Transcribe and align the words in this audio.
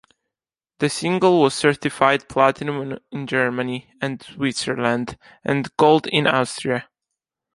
The 0.79 0.89
single 0.89 1.41
was 1.41 1.53
certified 1.53 2.27
Platinum 2.27 2.97
in 3.11 3.27
Germany 3.27 3.93
and 4.01 4.19
Switzerland, 4.19 5.15
and 5.43 5.69
Gold 5.77 6.07
in 6.07 6.25
Austria. 6.25 6.89